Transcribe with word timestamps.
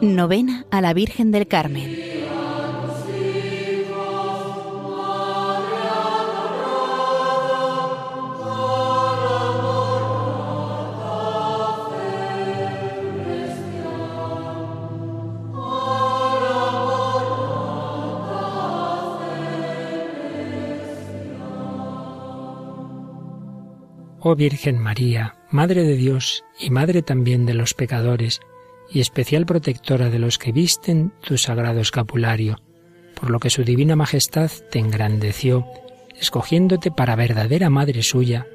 Novena 0.00 0.64
a 0.70 0.80
la 0.80 0.94
Virgen 0.94 1.32
del 1.32 1.48
Carmen. 1.48 1.96
Oh 24.20 24.36
Virgen 24.36 24.78
María, 24.78 25.34
Madre 25.50 25.82
de 25.82 25.96
Dios 25.96 26.44
y 26.60 26.70
Madre 26.70 27.02
también 27.02 27.46
de 27.46 27.54
los 27.54 27.74
pecadores, 27.74 28.40
y 28.90 29.00
especial 29.00 29.46
protectora 29.46 30.10
de 30.10 30.18
los 30.18 30.38
que 30.38 30.52
visten 30.52 31.12
tu 31.20 31.38
sagrado 31.38 31.80
escapulario, 31.80 32.60
por 33.14 33.30
lo 33.30 33.40
que 33.40 33.50
su 33.50 33.64
divina 33.64 33.96
majestad 33.96 34.50
te 34.70 34.78
engrandeció, 34.78 35.66
escogiéndote 36.18 36.90
para 36.90 37.16
verdadera 37.16 37.70
madre 37.70 38.02
suya, 38.02 38.46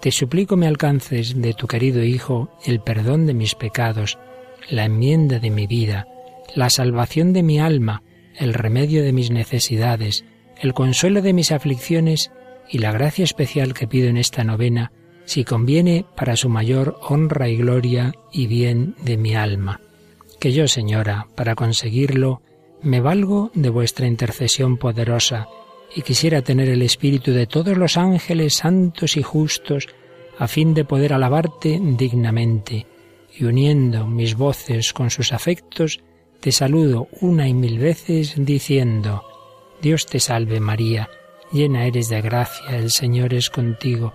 te 0.00 0.10
suplico 0.10 0.56
me 0.56 0.66
alcances 0.66 1.40
de 1.40 1.54
tu 1.54 1.66
querido 1.66 2.02
Hijo 2.04 2.50
el 2.64 2.80
perdón 2.80 3.26
de 3.26 3.34
mis 3.34 3.54
pecados, 3.54 4.18
la 4.70 4.84
enmienda 4.84 5.38
de 5.38 5.50
mi 5.50 5.66
vida, 5.66 6.06
la 6.54 6.70
salvación 6.70 7.32
de 7.32 7.42
mi 7.42 7.58
alma, 7.58 8.02
el 8.36 8.54
remedio 8.54 9.02
de 9.02 9.12
mis 9.12 9.30
necesidades, 9.30 10.24
el 10.60 10.74
consuelo 10.74 11.22
de 11.22 11.32
mis 11.32 11.52
aflicciones 11.52 12.30
y 12.70 12.78
la 12.78 12.92
gracia 12.92 13.24
especial 13.24 13.74
que 13.74 13.88
pido 13.88 14.08
en 14.08 14.16
esta 14.16 14.44
novena 14.44 14.92
si 15.28 15.44
conviene 15.44 16.06
para 16.16 16.36
su 16.36 16.48
mayor 16.48 16.98
honra 17.02 17.50
y 17.50 17.58
gloria 17.58 18.14
y 18.32 18.46
bien 18.46 18.94
de 19.02 19.18
mi 19.18 19.36
alma. 19.36 19.78
Que 20.40 20.52
yo, 20.52 20.66
Señora, 20.68 21.26
para 21.34 21.54
conseguirlo, 21.54 22.40
me 22.80 23.02
valgo 23.02 23.50
de 23.52 23.68
vuestra 23.68 24.06
intercesión 24.06 24.78
poderosa, 24.78 25.46
y 25.94 26.00
quisiera 26.00 26.40
tener 26.40 26.70
el 26.70 26.80
espíritu 26.80 27.32
de 27.32 27.46
todos 27.46 27.76
los 27.76 27.98
ángeles 27.98 28.54
santos 28.54 29.18
y 29.18 29.22
justos, 29.22 29.88
a 30.38 30.48
fin 30.48 30.72
de 30.72 30.86
poder 30.86 31.12
alabarte 31.12 31.78
dignamente, 31.78 32.86
y 33.36 33.44
uniendo 33.44 34.06
mis 34.06 34.34
voces 34.34 34.94
con 34.94 35.10
sus 35.10 35.34
afectos, 35.34 36.00
te 36.40 36.52
saludo 36.52 37.06
una 37.20 37.46
y 37.46 37.52
mil 37.52 37.78
veces 37.78 38.32
diciendo, 38.38 39.24
Dios 39.82 40.06
te 40.06 40.20
salve 40.20 40.58
María, 40.58 41.10
llena 41.52 41.84
eres 41.84 42.08
de 42.08 42.22
gracia, 42.22 42.78
el 42.78 42.90
Señor 42.90 43.34
es 43.34 43.50
contigo, 43.50 44.14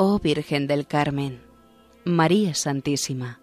Oh 0.00 0.20
Virgen 0.20 0.68
del 0.68 0.86
Carmen, 0.86 1.40
María 2.04 2.54
Santísima, 2.54 3.40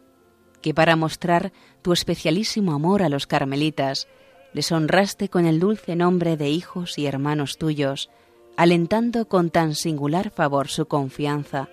que 0.62 0.74
para 0.74 0.96
mostrar 0.96 1.52
tu 1.82 1.92
especialísimo 1.92 2.72
amor 2.72 3.04
a 3.04 3.10
los 3.10 3.28
carmelitas, 3.28 4.08
les 4.54 4.72
honraste 4.72 5.28
con 5.28 5.46
el 5.46 5.60
dulce 5.60 5.98
nombre 5.98 6.38
de 6.38 6.48
hijos 6.48 6.98
y 6.98 7.08
hermanos 7.08 7.58
tuyos, 7.58 8.10
alentando 8.56 9.28
con 9.28 9.50
tan 9.50 9.76
singular 9.76 10.32
favor 10.32 10.70
su 10.70 10.86
confianza 10.86 11.68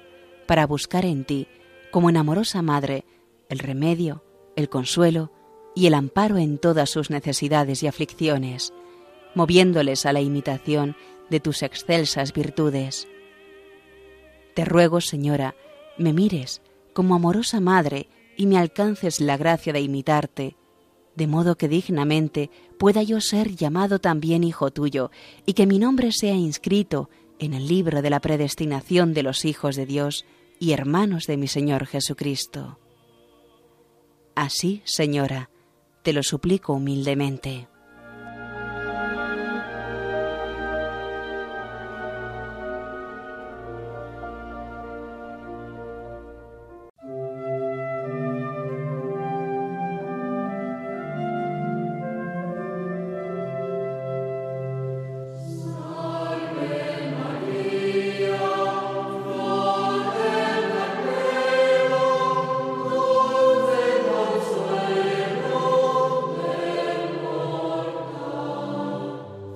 para 0.48 0.66
buscar 0.66 1.04
en 1.04 1.24
ti, 1.24 1.46
como 1.92 2.10
en 2.10 2.16
amorosa 2.16 2.60
madre, 2.60 3.04
el 3.48 3.60
remedio, 3.60 4.24
el 4.56 4.68
consuelo 4.68 5.30
y 5.76 5.86
el 5.86 5.94
amparo 5.94 6.38
en 6.38 6.58
todas 6.58 6.90
sus 6.90 7.08
necesidades 7.08 7.84
y 7.84 7.86
aflicciones, 7.86 8.74
moviéndoles 9.36 10.06
a 10.06 10.12
la 10.12 10.22
imitación 10.22 10.96
de 11.30 11.38
tus 11.38 11.62
excelsas 11.62 12.32
virtudes. 12.32 13.06
Te 14.54 14.64
ruego, 14.64 15.00
Señora, 15.00 15.54
me 15.98 16.12
mires 16.12 16.62
como 16.92 17.14
amorosa 17.14 17.60
madre 17.60 18.08
y 18.36 18.46
me 18.46 18.58
alcances 18.58 19.20
la 19.20 19.36
gracia 19.36 19.72
de 19.72 19.80
imitarte, 19.80 20.56
de 21.16 21.26
modo 21.26 21.56
que 21.56 21.68
dignamente 21.68 22.50
pueda 22.78 23.02
yo 23.02 23.20
ser 23.20 23.54
llamado 23.54 23.98
también 23.98 24.44
hijo 24.44 24.70
tuyo 24.70 25.10
y 25.46 25.54
que 25.54 25.66
mi 25.66 25.78
nombre 25.78 26.12
sea 26.12 26.34
inscrito 26.34 27.10
en 27.38 27.54
el 27.54 27.66
libro 27.66 28.02
de 28.02 28.10
la 28.10 28.20
predestinación 28.20 29.14
de 29.14 29.22
los 29.22 29.44
hijos 29.44 29.76
de 29.76 29.86
Dios 29.86 30.24
y 30.58 30.72
hermanos 30.72 31.26
de 31.26 31.36
mi 31.36 31.48
Señor 31.48 31.86
Jesucristo. 31.86 32.78
Así, 34.34 34.80
Señora, 34.84 35.50
te 36.02 36.12
lo 36.12 36.22
suplico 36.22 36.72
humildemente. 36.72 37.68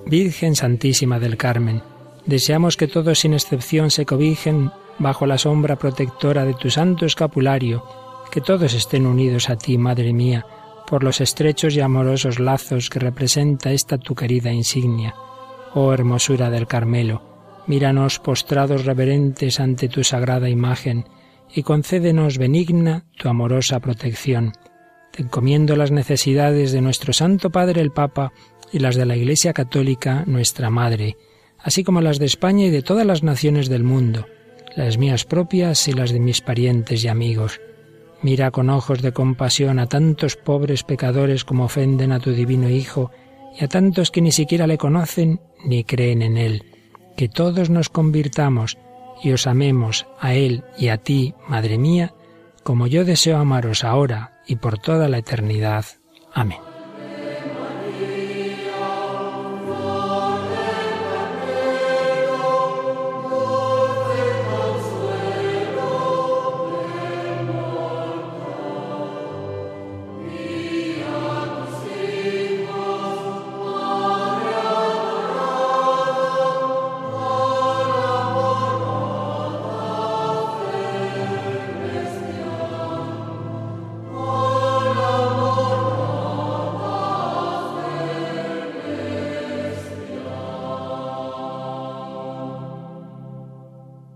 Virgen 0.09 0.55
Santísima 0.55 1.19
del 1.19 1.35
Carmen, 1.35 1.83
deseamos 2.25 2.77
que 2.77 2.87
todos 2.87 3.19
sin 3.19 3.33
excepción 3.33 3.91
se 3.91 4.05
cobijen 4.05 4.71
bajo 4.99 5.25
la 5.25 5.37
sombra 5.37 5.75
protectora 5.75 6.45
de 6.45 6.53
tu 6.53 6.69
santo 6.69 7.05
escapulario, 7.05 7.83
que 8.31 8.39
todos 8.39 8.73
estén 8.73 9.05
unidos 9.05 9.49
a 9.49 9.57
ti, 9.57 9.77
Madre 9.77 10.13
mía, 10.13 10.45
por 10.87 11.03
los 11.03 11.19
estrechos 11.19 11.75
y 11.75 11.81
amorosos 11.81 12.39
lazos 12.39 12.89
que 12.89 12.99
representa 12.99 13.73
esta 13.73 13.97
tu 13.97 14.15
querida 14.15 14.49
insignia. 14.49 15.13
Oh 15.73 15.91
hermosura 15.91 16.49
del 16.49 16.67
Carmelo, 16.67 17.65
míranos 17.67 18.19
postrados 18.19 18.85
reverentes 18.85 19.59
ante 19.59 19.89
tu 19.89 20.05
sagrada 20.05 20.47
imagen, 20.47 21.03
y 21.53 21.63
concédenos 21.63 22.37
benigna 22.37 23.03
tu 23.17 23.27
amorosa 23.27 23.81
protección 23.81 24.53
te 25.17 25.23
encomiendo 25.23 25.75
las 25.75 25.89
necesidades 25.89 26.71
de 26.71 26.81
nuestro 26.81 27.11
Santo 27.11 27.49
Padre 27.49 27.81
el 27.81 27.91
Papa 27.91 28.33
y 28.71 28.79
las 28.79 28.95
de 28.95 29.05
la 29.05 29.15
Iglesia 29.15 29.53
Católica, 29.53 30.23
nuestra 30.27 30.69
Madre, 30.69 31.17
así 31.59 31.83
como 31.83 32.01
las 32.01 32.19
de 32.19 32.25
España 32.25 32.65
y 32.65 32.69
de 32.69 32.81
todas 32.81 33.05
las 33.05 33.23
naciones 33.23 33.69
del 33.69 33.83
mundo, 33.83 34.25
las 34.75 34.97
mías 34.97 35.25
propias 35.25 35.87
y 35.87 35.93
las 35.93 36.11
de 36.11 36.19
mis 36.19 36.41
parientes 36.41 37.03
y 37.03 37.07
amigos. 37.07 37.59
Mira 38.21 38.51
con 38.51 38.69
ojos 38.69 39.01
de 39.01 39.11
compasión 39.11 39.79
a 39.79 39.87
tantos 39.87 40.35
pobres 40.35 40.83
pecadores 40.83 41.45
como 41.45 41.65
ofenden 41.65 42.11
a 42.11 42.19
tu 42.19 42.31
divino 42.31 42.69
Hijo 42.69 43.11
y 43.59 43.63
a 43.63 43.67
tantos 43.67 44.11
que 44.11 44.21
ni 44.21 44.31
siquiera 44.31 44.67
le 44.67 44.77
conocen 44.77 45.39
ni 45.65 45.83
creen 45.83 46.21
en 46.21 46.37
Él. 46.37 46.63
Que 47.15 47.29
todos 47.29 47.69
nos 47.69 47.89
convirtamos 47.89 48.77
y 49.23 49.31
os 49.31 49.47
amemos 49.47 50.07
a 50.19 50.33
Él 50.33 50.63
y 50.77 50.89
a 50.89 50.97
ti, 50.97 51.33
Madre 51.47 51.77
mía, 51.77 52.13
como 52.63 52.87
yo 52.87 53.05
deseo 53.05 53.37
amaros 53.37 53.83
ahora 53.83 54.41
y 54.47 54.57
por 54.57 54.77
toda 54.77 55.07
la 55.09 55.19
eternidad. 55.19 55.85
Amén. 56.33 56.66